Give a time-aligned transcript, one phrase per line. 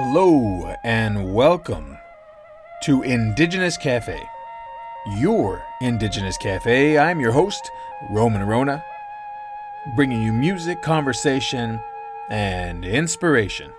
[0.00, 1.98] Hello and welcome
[2.84, 4.22] to Indigenous Cafe,
[5.16, 6.96] your Indigenous Cafe.
[6.96, 7.68] I'm your host,
[8.08, 8.80] Roman Orona,
[9.96, 11.80] bringing you music, conversation,
[12.30, 13.72] and inspiration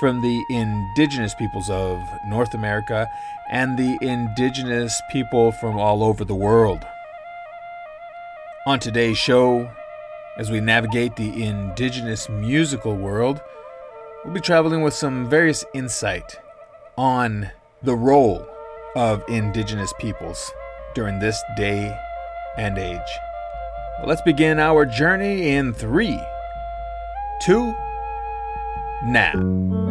[0.00, 3.08] from the indigenous peoples of North America
[3.52, 6.84] and the indigenous people from all over the world.
[8.66, 9.70] On today's show,
[10.36, 13.40] as we navigate the indigenous musical world,
[14.24, 16.36] we'll be traveling with some various insight
[16.96, 17.50] on
[17.82, 18.46] the role
[18.96, 20.50] of indigenous peoples
[20.94, 21.96] during this day
[22.56, 22.98] and age.
[23.98, 26.20] Well, let's begin our journey in three,
[27.42, 27.74] two,
[29.04, 29.87] now.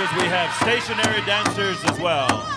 [0.00, 2.49] We have stationary dancers as well.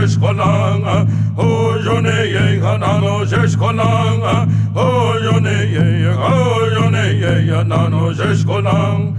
[0.00, 1.06] şeşkolanga
[1.38, 9.18] o yone ye hanano şeşkolanga o yone ye o yone ye hanano şeşkolanga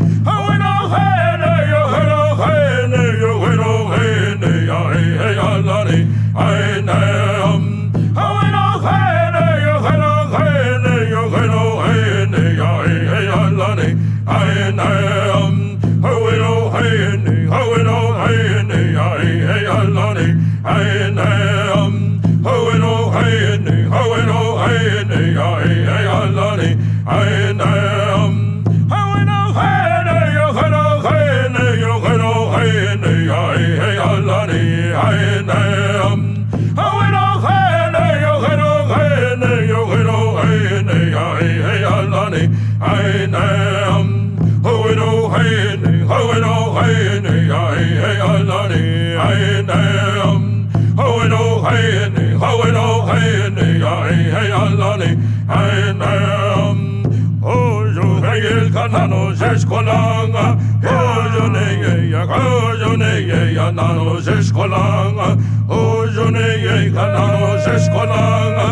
[64.29, 65.37] zeskolanga
[65.69, 67.25] o jone ye kana
[67.65, 68.67] zeskolanga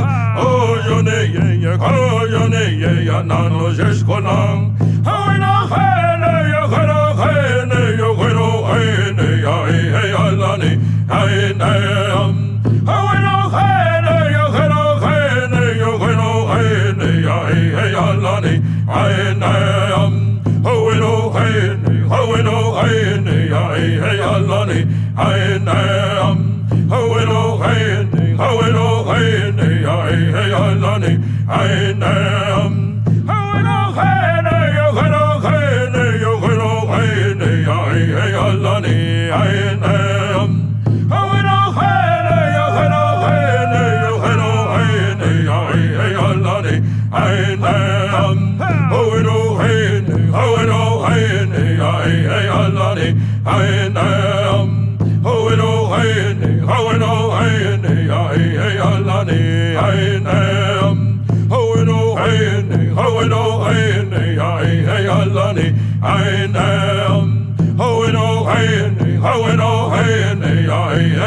[0.45, 4.66] o jone ye kana jone ye na no zeskolanga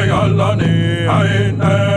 [0.00, 1.89] Ayalani, Ain, Ain.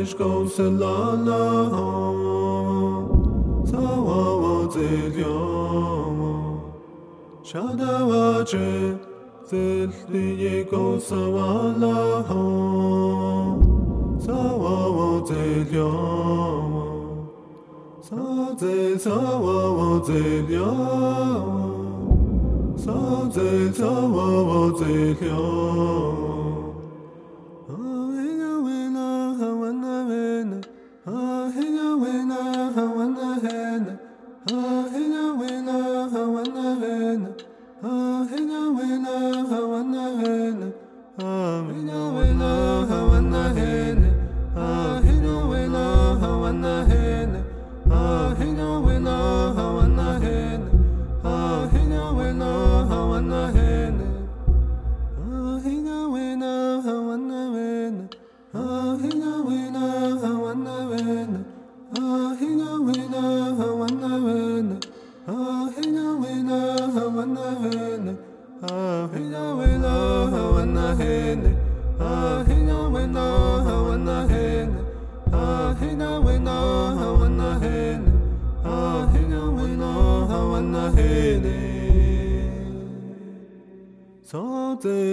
[0.00, 1.70] ścieżką Selala
[3.70, 5.80] Cała łazywiała
[7.42, 8.98] Siadała czy
[9.44, 12.24] Zeszli jego sałala
[14.26, 16.40] Cała łazywiała
[18.00, 21.26] Sadze cała łazywiała
[22.76, 26.09] Sadze cała łazywiała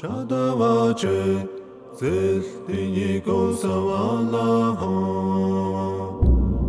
[0.00, 1.08] 沙达瓦彻，
[1.98, 4.86] 第十尼古萨瓦拉哈，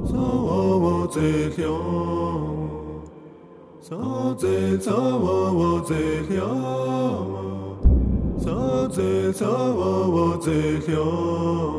[0.03, 1.21] 萨瓦瓦彻
[1.61, 1.63] 了，
[3.79, 3.95] 萨
[4.35, 4.47] 彻
[4.79, 5.93] 萨瓦瓦彻
[6.33, 6.41] 了，
[8.39, 8.49] 萨
[8.91, 10.49] 彻萨瓦瓦彻
[10.95, 11.78] 了。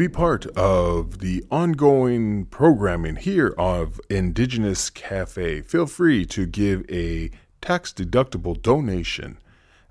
[0.00, 7.30] Be part of the ongoing programming here of Indigenous Cafe, feel free to give a
[7.60, 9.36] tax deductible donation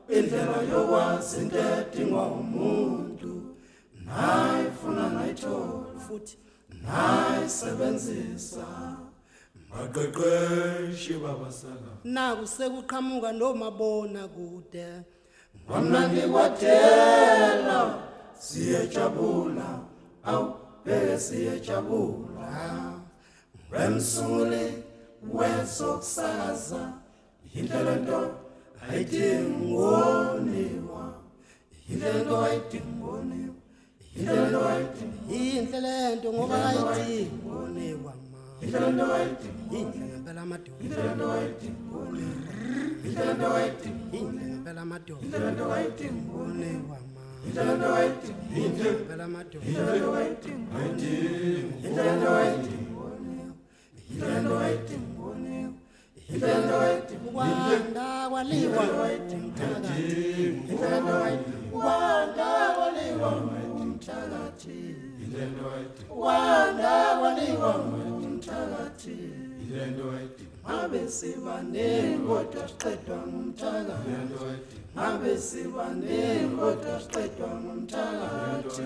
[0.08, 3.56] indlela yokwazi into edingwa umuntu
[4.06, 6.38] nayifuna nayithola futhi
[6.82, 8.66] nayisebenzisa.
[9.70, 14.86] Baqeqeshi babasaka naku sekuqhamuka nomabona kude
[15.66, 17.78] kwamnandi kwadela
[18.38, 19.68] siyejabula.
[20.24, 22.92] Awu beke siyejabula.
[23.72, 24.84] Wemsuli
[25.34, 26.92] wezokusakaza
[27.54, 28.45] yindlela nto
[28.90, 31.04] ayidingoniwa
[31.88, 33.54] yinhle lento ayidingoniwa
[34.16, 38.12] yinhle lento ayidingoniwa yinhle lento ngoba ayidingoniwa
[38.60, 42.30] yinhle lento ayidingoniwa yinhle ngempela amadoda yinhle lento ayidingoniwa
[43.04, 46.98] yinhle lento ayidingoniwa yinhle ngempela amadoda yinhle lento ayidingoniwa
[47.46, 50.66] yinhlelo ayidingi yinhlelo amadoda yinhlelo ayidingi
[51.82, 52.86] yinhlelo ayidingi
[54.10, 55.15] yinhlelo ayidingi
[56.30, 60.02] yilento yethu kwanda kwaliwa umthakathi
[60.68, 63.30] yilento yethu kwanda kwaliwa
[63.80, 64.78] umthakathi
[65.20, 69.18] yilento yethu kwanda kwaliwa umthakathi
[69.60, 74.14] yilento yethu ngabe sibaningi kodwa siqedwa ngumthakathi
[74.96, 78.82] ngabe sibaningi kodwa siqedwa ngumthakathi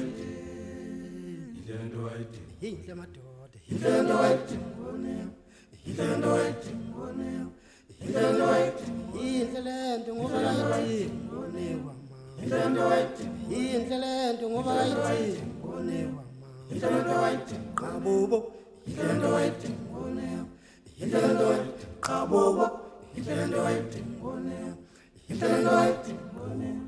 [1.56, 4.56] yilento yethu yinhle madoda yilento yethu
[5.86, 7.50] yile nto edingonewa
[8.00, 8.46] yile nto
[9.20, 10.38] yintle le nto ngoba
[10.70, 11.92] kayithini ngonewa
[12.40, 12.84] yile nto
[13.50, 14.72] yintle le nto ngoba
[15.04, 16.22] kayithini ngonewa
[16.70, 17.14] yile nto
[17.78, 18.38] qabubo
[18.86, 20.46] yile nto edingonewa
[20.98, 21.48] yile nto
[22.04, 22.66] qabubo
[23.14, 24.72] yile nto edingonewa
[25.28, 26.84] yile nto edingonewa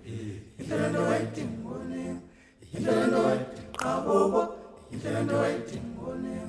[0.59, 2.17] yile nto edingonewa
[2.73, 3.23] yile nto
[3.81, 4.43] qabubo
[4.91, 6.49] yile nto edingonewa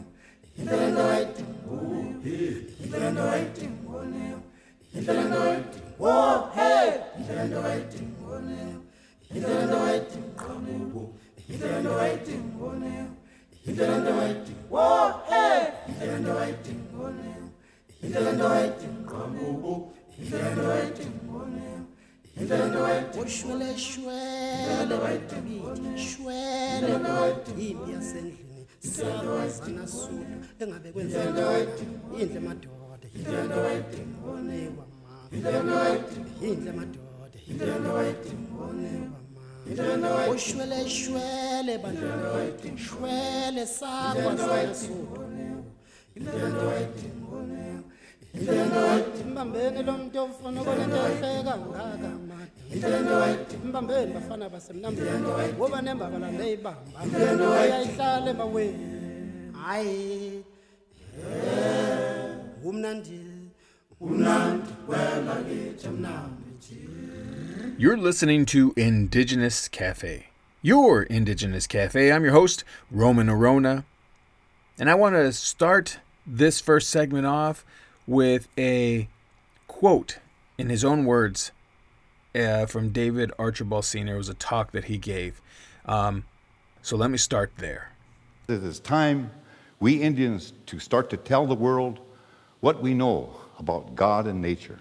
[6.05, 6.43] Oh
[23.21, 24.97] ushwele shwele
[26.07, 26.93] shwele
[27.57, 28.42] yimbi yasendlini
[29.87, 31.43] sulu engabe kwenzeka
[32.17, 33.47] yinhle madoda yinhle
[36.41, 37.11] yinhle madoda
[40.31, 42.05] ushwele shwele bantu
[42.77, 45.23] shwele sakwazana sulu
[49.31, 52.42] mbambeni lo muntu ofuna ukonento ehle kangaka mada
[53.65, 55.09] mbambeni bafana basemnambeni
[55.57, 57.01] ngoba nembabala leyibamba
[57.51, 59.53] uyayihlala emaweni.
[59.65, 60.43] Hayi.
[62.63, 63.43] Umnandi.
[67.77, 70.27] You're listening to Indigenous Cafe,
[70.61, 72.11] your Indigenous Cafe.
[72.11, 73.85] I'm your host, Roman Orona,
[74.77, 77.63] and I want to start this first segment off
[78.05, 79.07] with a
[79.67, 80.19] quote
[80.57, 81.51] in his own words
[82.35, 84.15] uh, from David Archibald Sr.
[84.15, 85.41] It was a talk that he gave.
[85.85, 86.25] Um,
[86.81, 87.91] so let me start there.
[88.47, 89.31] It is time
[89.79, 91.99] we Indians to start to tell the world
[92.59, 94.79] what we know about God and nature.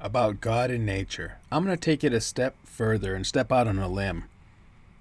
[0.00, 1.38] about God and nature.
[1.52, 4.24] I'm going to take it a step further and step out on a limb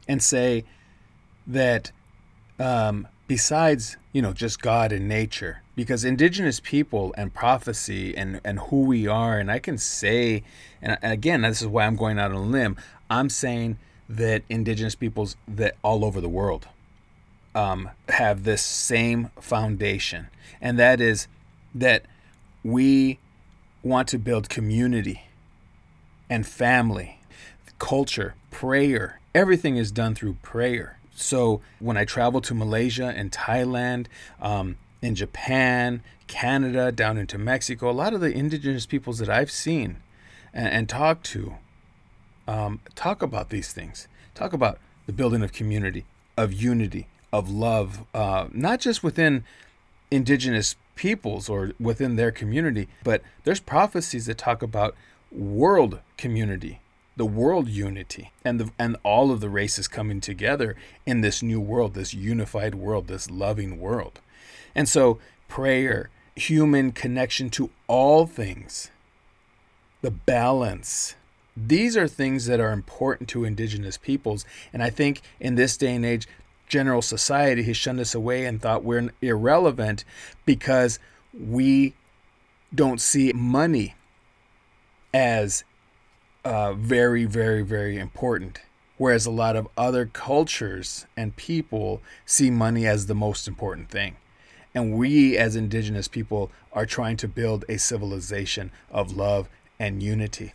[0.07, 0.65] and say
[1.47, 1.91] that
[2.59, 8.59] um, besides, you know, just God and nature, because indigenous people and prophecy and, and
[8.59, 10.43] who we are, and I can say,
[10.81, 12.75] and again, this is why I'm going out on a limb,
[13.09, 16.67] I'm saying that indigenous peoples that all over the world
[17.55, 20.27] um, have this same foundation,
[20.59, 21.29] and that is
[21.73, 22.03] that
[22.61, 23.17] we
[23.81, 25.29] want to build community
[26.29, 27.21] and family,
[27.77, 29.21] culture, prayer.
[29.33, 30.99] Everything is done through prayer.
[31.15, 34.07] So when I travel to Malaysia and Thailand,
[34.41, 39.51] um, in Japan, Canada, down into Mexico, a lot of the indigenous peoples that I've
[39.51, 39.97] seen
[40.53, 41.55] and, and talked to
[42.47, 44.07] um, talk about these things.
[44.33, 46.05] Talk about the building of community,
[46.37, 49.43] of unity, of love, uh, not just within
[50.11, 54.95] indigenous peoples or within their community, but there's prophecies that talk about
[55.31, 56.81] world community,
[57.15, 61.61] the world unity, and the and all of the races coming together in this new
[61.61, 64.19] world, this unified world, this loving world.
[64.75, 68.91] And so prayer, human connection to all things,
[70.01, 71.15] the balance.
[71.57, 74.45] These are things that are important to indigenous peoples.
[74.71, 76.27] And I think in this day and age,
[76.67, 80.05] general society has shunned us away and thought we're irrelevant
[80.45, 80.99] because
[81.33, 81.95] we
[82.73, 83.95] don't see money
[85.13, 85.63] as
[86.45, 88.59] uh, very, very, very important.
[88.97, 94.17] Whereas a lot of other cultures and people see money as the most important thing.
[94.79, 100.53] And we, as indigenous people, are trying to build a civilization of love and unity.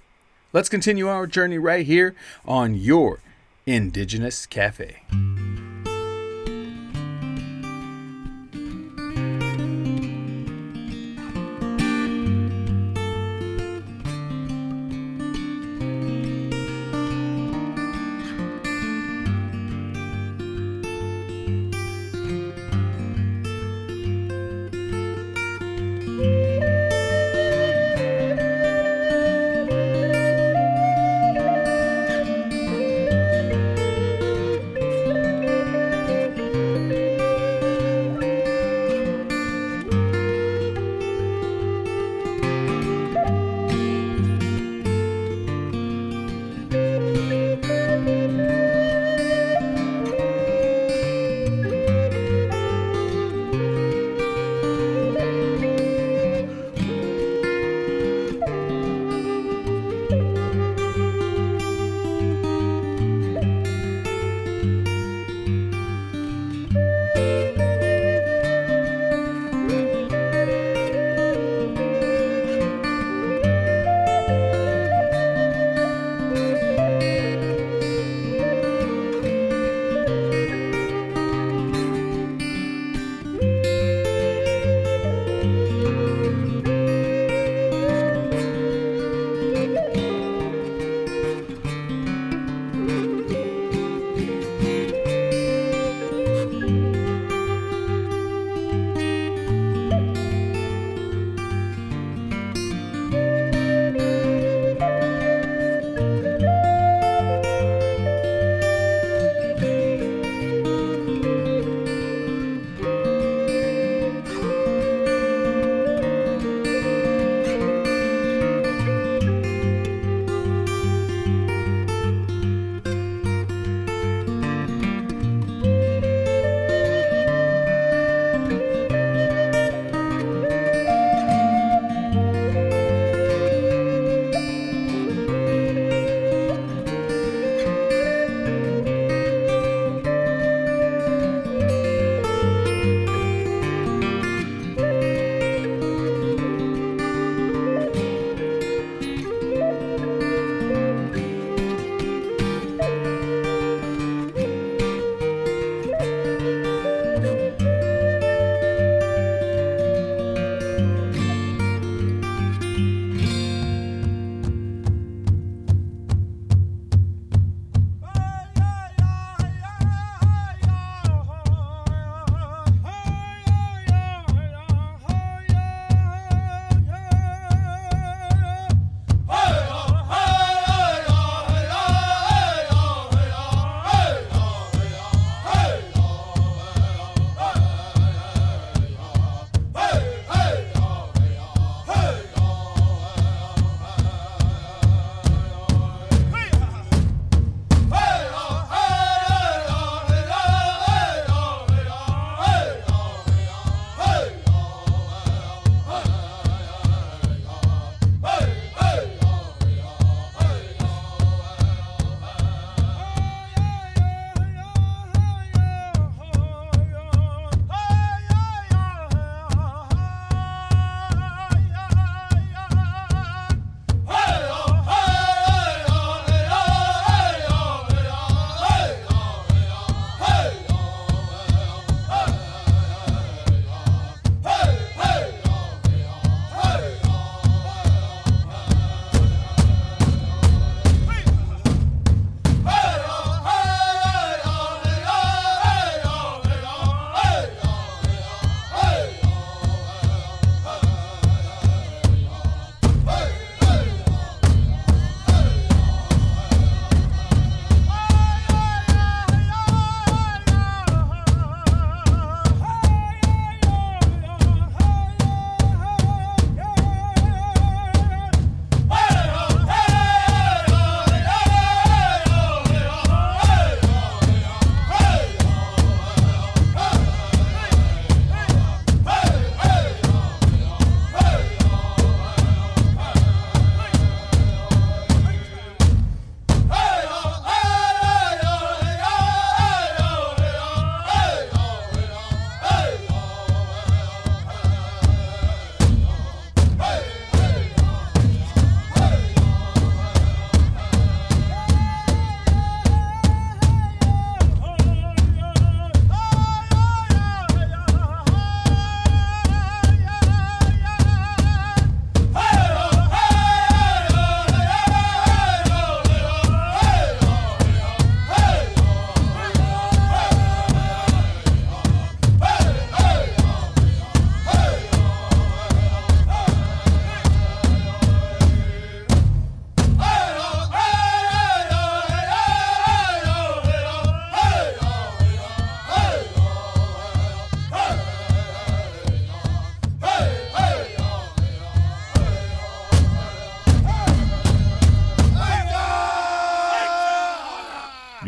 [0.50, 3.20] Let's continue our journey right here on your
[3.66, 5.02] Indigenous Cafe.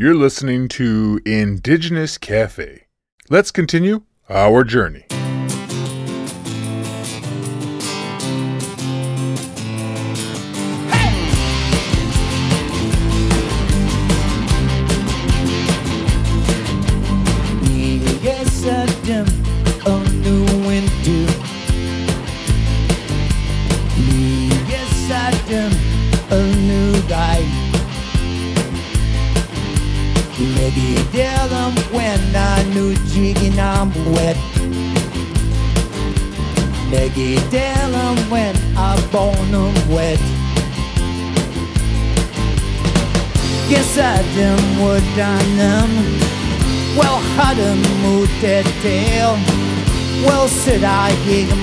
[0.06, 2.86] You're listening to Indigenous Cafe.
[3.28, 5.04] Let's continue our journey.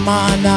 [0.08, 0.53] on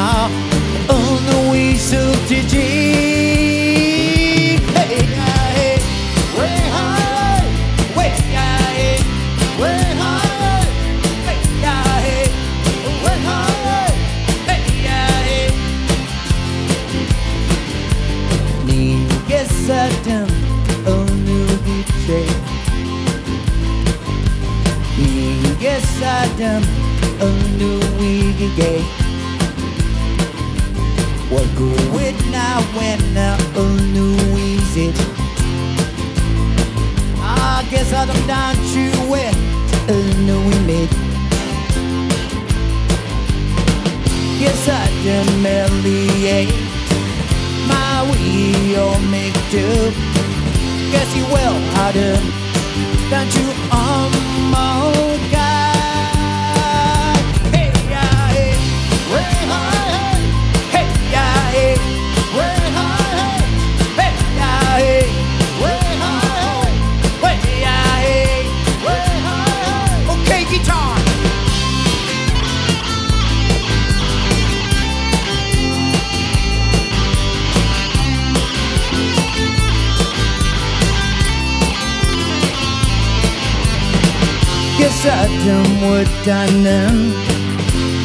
[85.07, 86.97] Saddamuddanen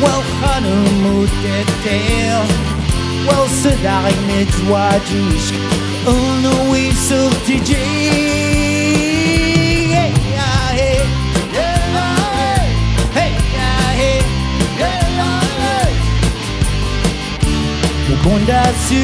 [0.01, 2.43] Wel Hanamuddatel
[3.27, 5.55] Wel Sadarik Nitwajisk
[6.07, 7.71] Oh no, we so DJ
[18.25, 19.03] Gonda su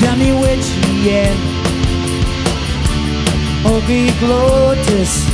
[0.00, 1.38] Dami wechien
[3.64, 5.33] Ogi glotus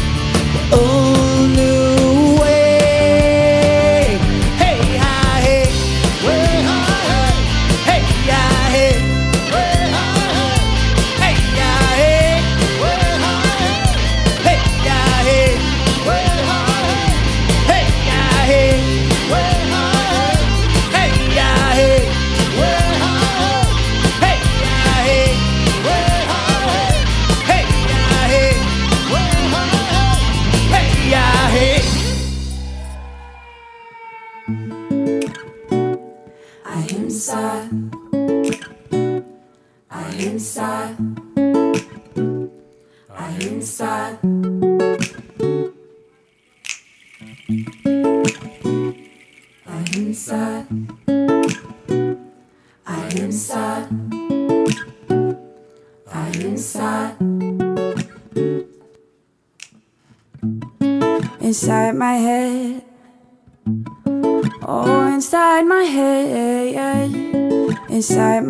[0.72, 2.29] all new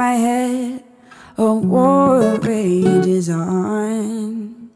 [0.00, 0.82] my head,
[1.36, 4.70] a war rages on.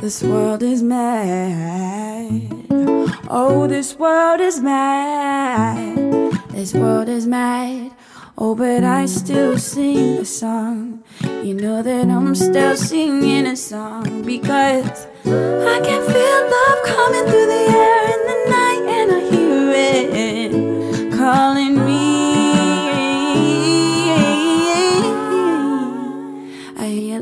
[0.00, 2.48] This world is mad.
[3.28, 5.98] Oh, this world is mad.
[6.50, 7.90] This world is mad.
[8.38, 11.02] Oh, but I still sing a song.
[11.42, 17.48] You know that I'm still singing a song because I can feel love coming through
[17.54, 18.03] the air.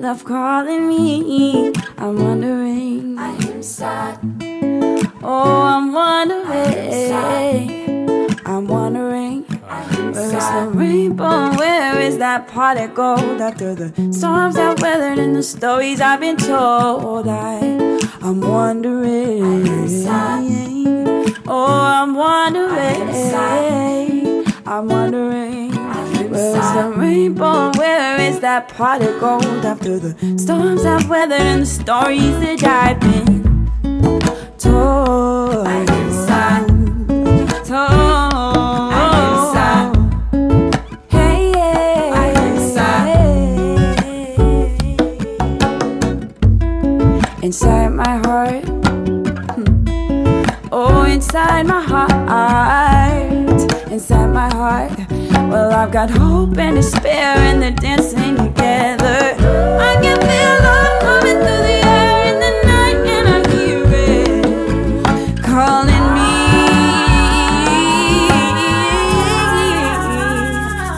[0.02, 1.72] love calling me.
[1.96, 3.16] I'm wondering.
[3.16, 4.18] I am sad.
[5.22, 7.12] Oh, I'm wondering.
[8.44, 9.42] I'm wondering.
[10.12, 11.56] Where is the rainbow?
[11.56, 13.40] Where is that pot of gold?
[13.40, 17.28] After the storms that weathered and the stories I've been told?
[17.28, 17.60] I,
[18.22, 19.42] I'm wondering.
[21.46, 23.08] Oh, I'm wondering.
[24.66, 25.41] I'm wondering.
[26.32, 27.70] Where is the rainbow?
[27.76, 32.64] Where is that pot of gold after the storms I've weathered and the stories that
[32.64, 33.68] I've been
[34.58, 34.58] told?
[34.58, 35.68] Told.
[47.42, 48.64] inside my heart.
[49.54, 50.44] Hmm.
[50.72, 52.12] Oh, inside my heart.
[53.92, 55.01] Inside my heart.
[55.50, 59.34] Well, I've got hope and despair, and they're dancing together.
[59.88, 65.42] I can feel love coming through the air in the night, and I hear it
[65.42, 66.30] calling me.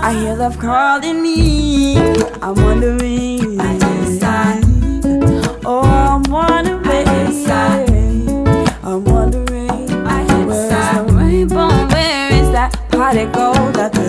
[0.02, 1.96] I hear love calling me.
[2.42, 3.60] I'm wondering.
[3.60, 3.62] I
[5.64, 6.84] oh, I'm wondering.
[8.82, 9.68] I'm wondering.
[10.46, 11.68] Where's the rainbow?
[11.88, 14.03] Where is that pot of gold that the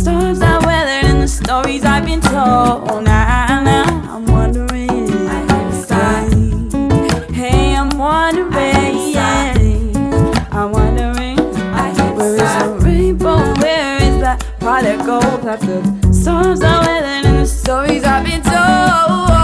[0.00, 3.04] storms I weathered and the stories I've been told?
[3.04, 3.84] Now, now
[4.14, 4.88] I'm wondering.
[7.34, 9.16] Hey, I'm wondering.
[10.52, 11.36] I'm wondering.
[12.16, 13.38] Where is the rainbow?
[13.60, 18.42] Where is that pot of gold the storms I weathered and the stories I've been
[18.42, 19.39] told?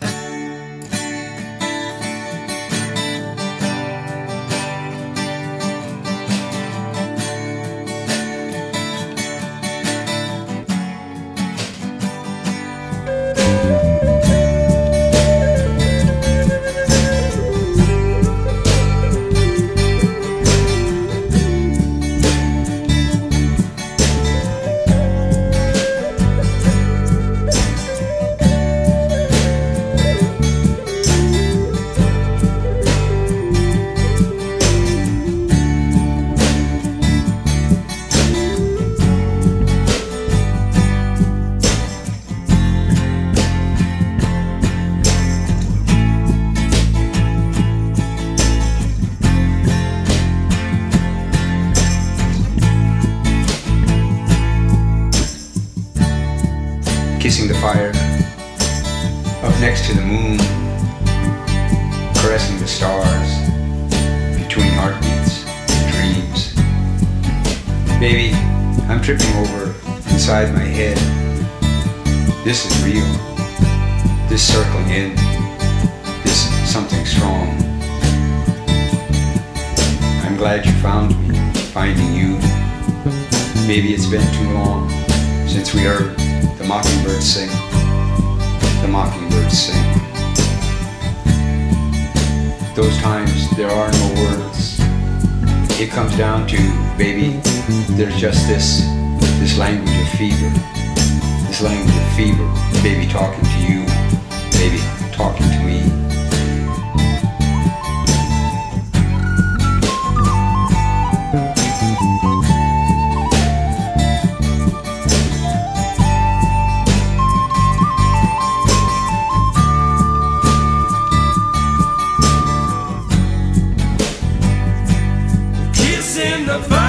[126.46, 126.83] the the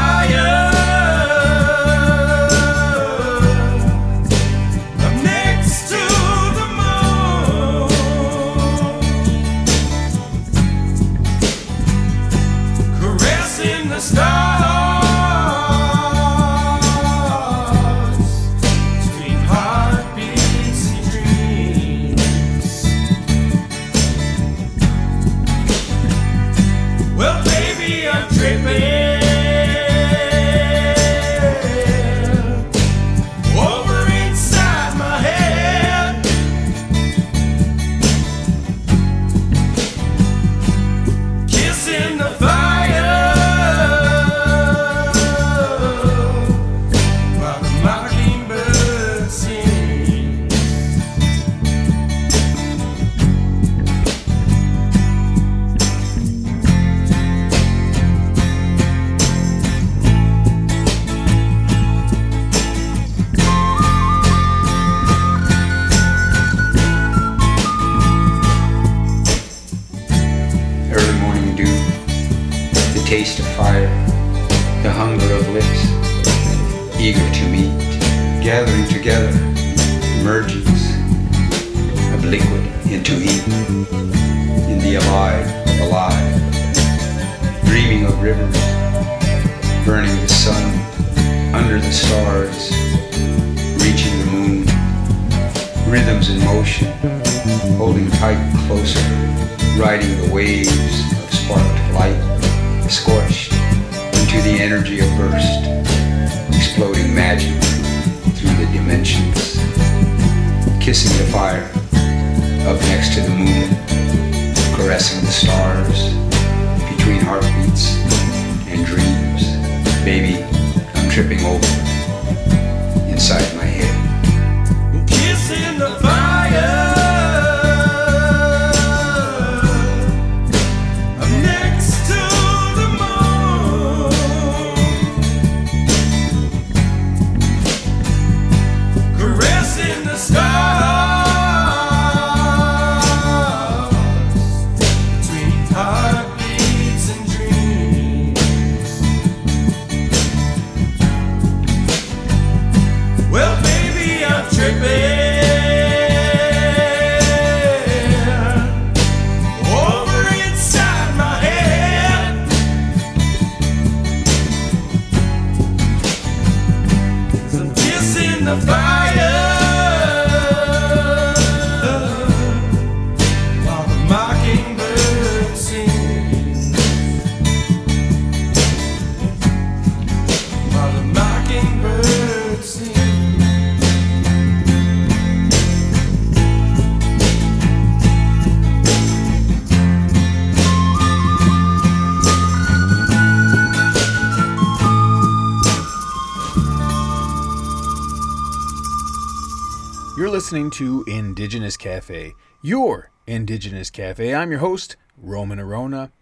[200.54, 202.32] listening to Indigenous Cafe,
[202.62, 204.32] your Indigenous Cafe.
[204.32, 206.12] I'm your host, Roman Orona.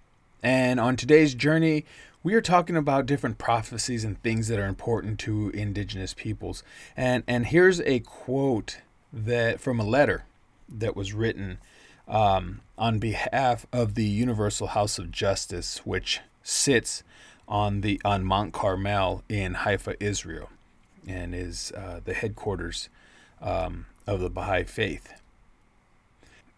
[0.42, 1.84] And on today's journey,
[2.22, 6.62] we are talking about different prophecies and things that are important to Indigenous peoples.
[6.96, 8.78] And, and here's a quote
[9.12, 10.24] that from a letter
[10.66, 11.58] that was written
[12.08, 17.02] um, on behalf of the Universal House of Justice, which sits
[17.46, 20.48] on the on Mount Carmel in Haifa, Israel,
[21.06, 22.88] and is uh, the headquarters
[23.42, 25.12] um, of the Baha'i faith.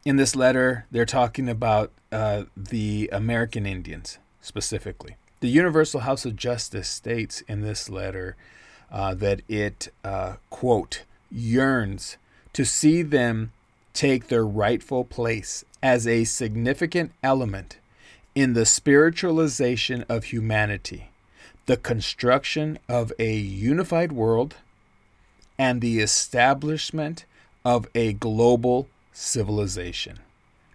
[0.05, 5.17] In this letter, they're talking about uh, the American Indians specifically.
[5.41, 8.37] The Universal House of Justice states in this letter
[8.91, 12.17] uh, that it, uh, quote, yearns
[12.53, 13.53] to see them
[13.93, 17.79] take their rightful place as a significant element
[18.35, 21.11] in the spiritualization of humanity,
[21.67, 24.57] the construction of a unified world,
[25.59, 27.25] and the establishment
[27.65, 30.19] of a global civilization.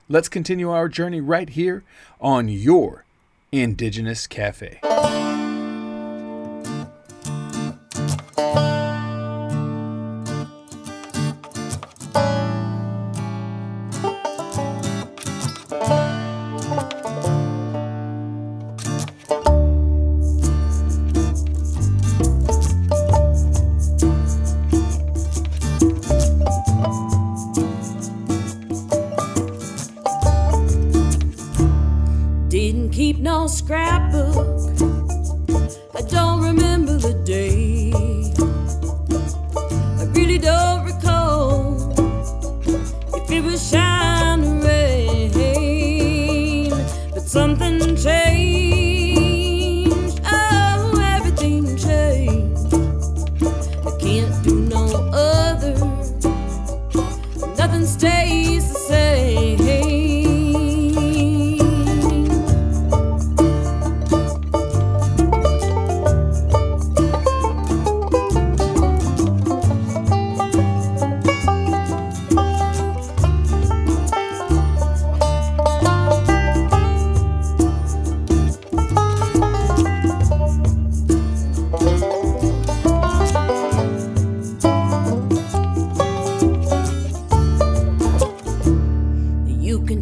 [0.07, 1.83] Let's continue our journey right here
[2.19, 3.05] on your
[3.51, 4.79] Indigenous Cafe.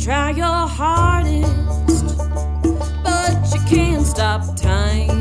[0.08, 1.52] try your hardest,
[3.04, 5.17] but you can't stop time.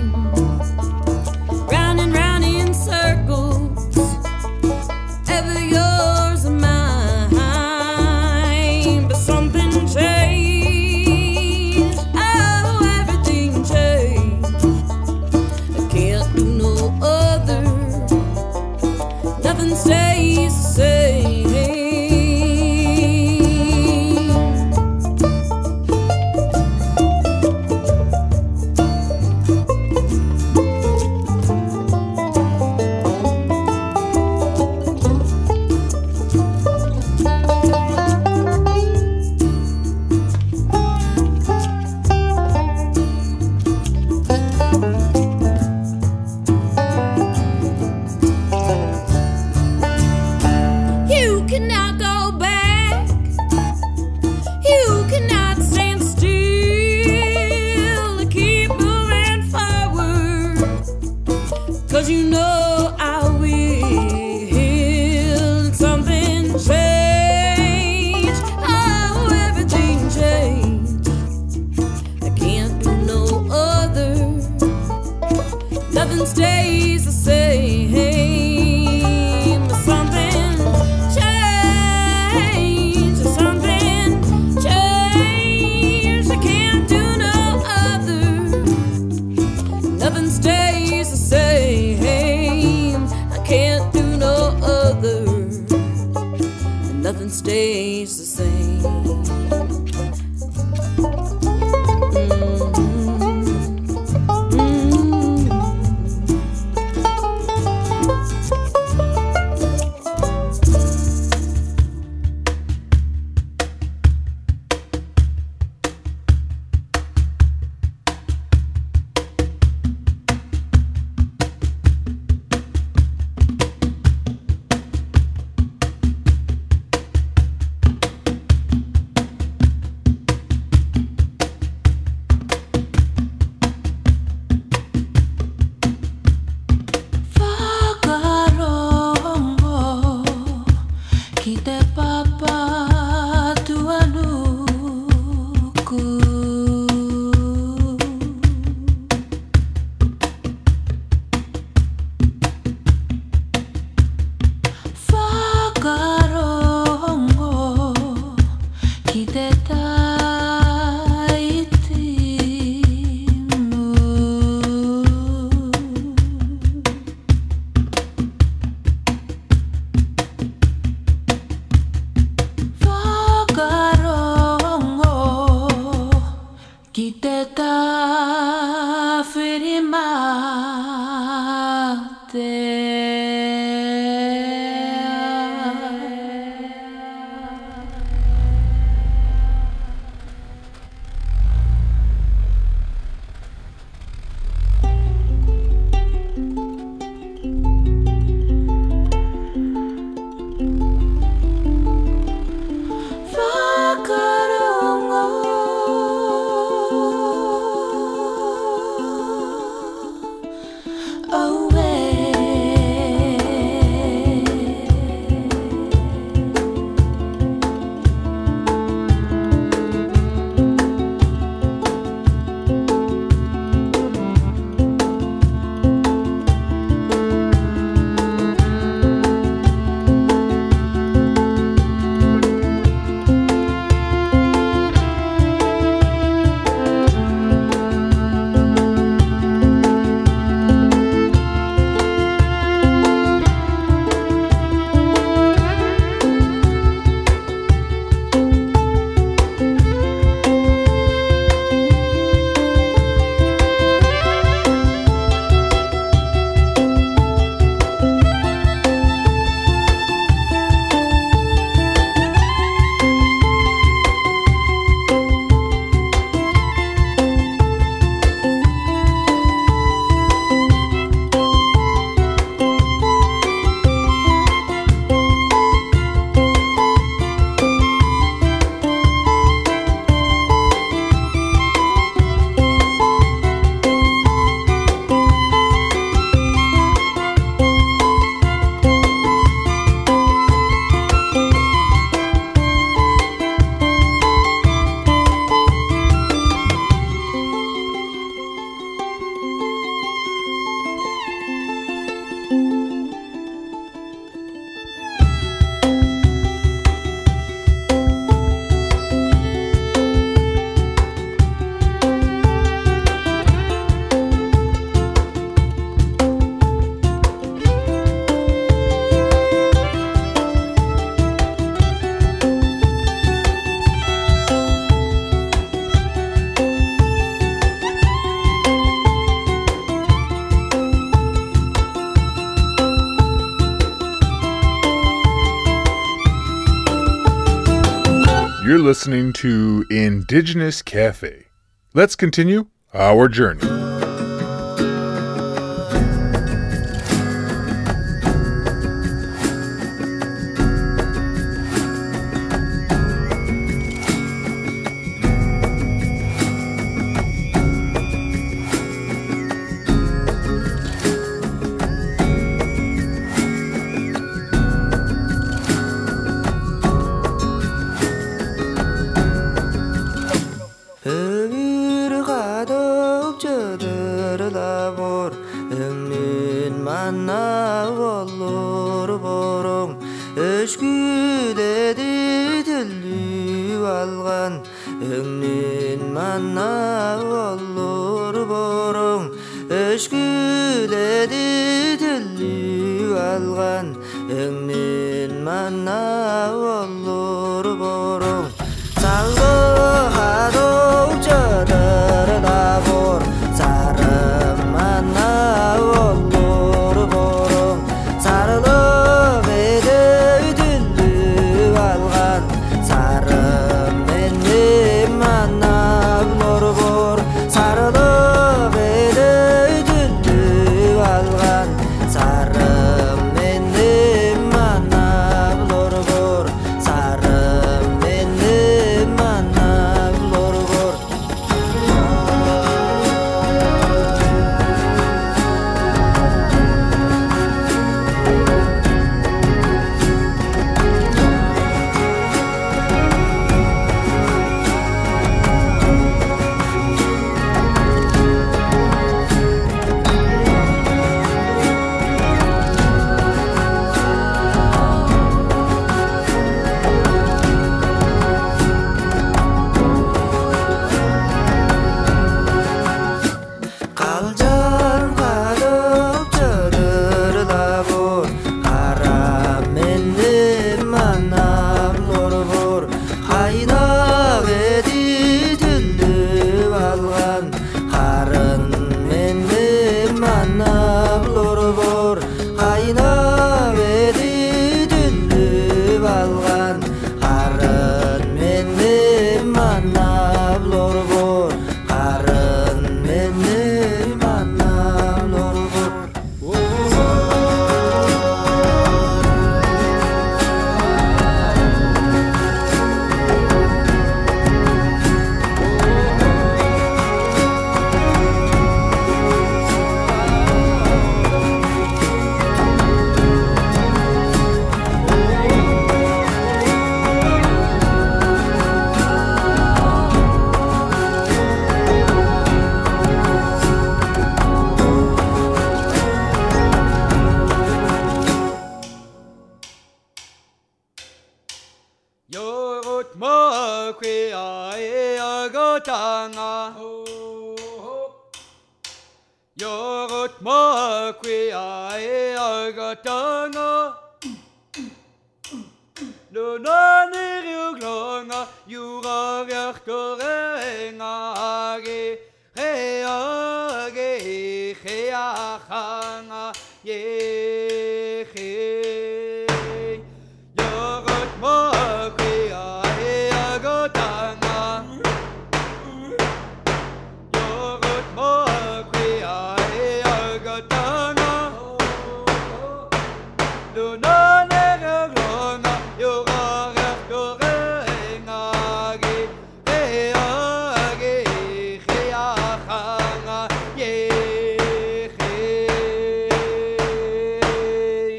[338.86, 341.46] Listening to Indigenous Cafe.
[341.92, 343.75] Let's continue our journey.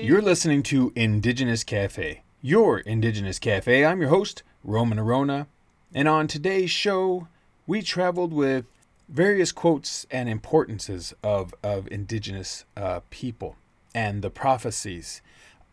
[0.07, 3.83] You're listening to Indigenous Cafe, your Indigenous Cafe.
[3.83, 5.47] I'm your host, Roman Orona,
[5.93, 7.27] and on today's show,
[7.67, 8.63] we traveled with
[9.09, 13.57] various quotes and importances of, of Indigenous uh, people
[13.93, 15.21] and the prophecies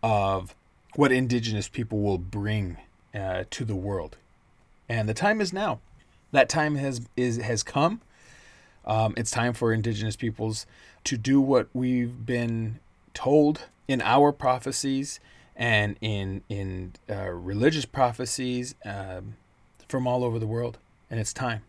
[0.02, 0.56] of
[0.96, 2.78] what Indigenous people will bring
[3.14, 4.16] uh, to the world.
[4.88, 5.78] And the time is now.
[6.32, 8.00] That time has is has come.
[8.84, 10.66] Um, it's time for Indigenous peoples
[11.04, 12.80] to do what we've been
[13.14, 15.20] told in our prophecies
[15.56, 19.36] and in in uh, religious prophecies um,
[19.88, 20.78] from all over the world,
[21.10, 21.62] and it's time.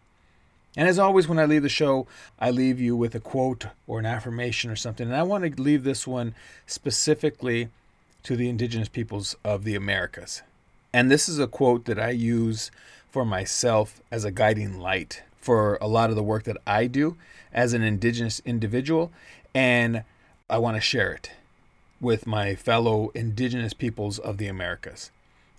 [0.78, 2.06] And as always, when I leave the show,
[2.38, 5.08] I leave you with a quote or an affirmation or something.
[5.08, 6.36] And I want to leave this one
[6.66, 7.70] specifically
[8.24, 10.42] to the indigenous peoples of the Americas.
[10.92, 12.72] And this is a quote that I use
[13.10, 17.16] for myself as a guiding light for a lot of the work that I do
[17.54, 19.12] as an indigenous individual.
[19.54, 20.04] And
[20.48, 21.32] I want to share it
[22.00, 25.10] with my fellow indigenous peoples of the Americas.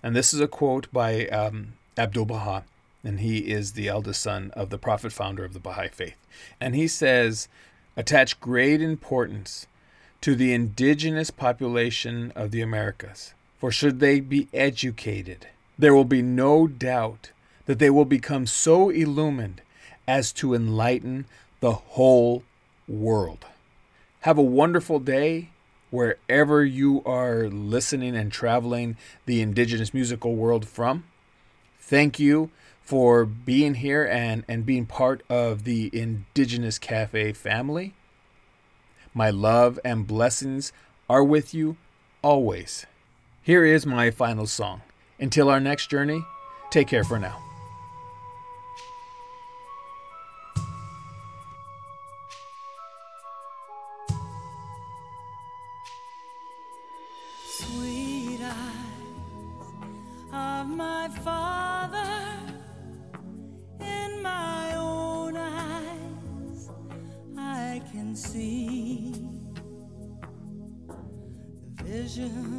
[0.01, 2.63] And this is a quote by um, Abdul Baha,
[3.03, 6.15] and he is the eldest son of the prophet founder of the Baha'i faith.
[6.61, 7.49] And he says,
[7.97, 9.67] attach great importance
[10.21, 16.21] to the indigenous population of the Americas, for should they be educated, there will be
[16.21, 17.31] no doubt
[17.65, 19.61] that they will become so illumined
[20.07, 21.25] as to enlighten
[21.59, 22.43] the whole
[22.87, 23.45] world.
[24.21, 25.49] Have a wonderful day
[25.89, 31.05] wherever you are listening and traveling the indigenous musical world from.
[31.79, 32.49] Thank you
[32.81, 37.93] for being here and, and being part of the Indigenous Cafe family.
[39.13, 40.71] My love and blessings
[41.09, 41.77] are with you
[42.21, 42.85] always.
[43.41, 44.81] Here is my final song.
[45.19, 46.21] Until our next journey,
[46.69, 47.46] take care for now.
[60.77, 62.07] my father
[63.79, 66.69] in my own eyes
[67.35, 69.11] I can see
[71.77, 72.56] the vision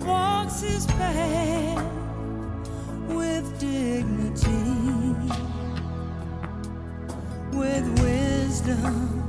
[0.00, 1.84] walks his path
[3.08, 5.14] with dignity,
[7.52, 9.22] with wisdom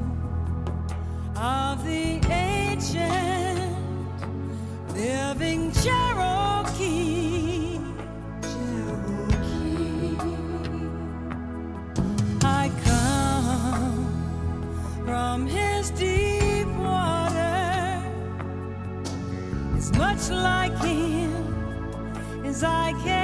[1.36, 3.76] of the ancient
[4.94, 6.35] living cherub.
[20.30, 23.15] much like him as I can.